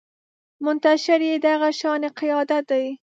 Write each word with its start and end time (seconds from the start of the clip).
منتشر 0.63 1.19
يې 1.29 1.35
دغه 1.45 1.69
شانې 1.79 2.09
قیادت 2.19 2.63
دی 2.71 2.85